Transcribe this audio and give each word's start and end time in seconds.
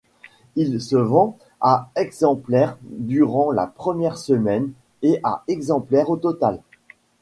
Il 0.55 0.81
se 0.81 0.95
vend 0.95 1.37
à 1.59 1.91
exemplaires 1.95 2.75
durant 2.81 3.51
la 3.51 3.67
première 3.67 4.17
semaine 4.17 4.71
et 5.03 5.19
à 5.21 5.43
exemplaires 5.47 6.09
au 6.09 6.17
total. 6.17 6.59